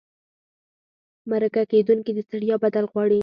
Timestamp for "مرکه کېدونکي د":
1.29-2.19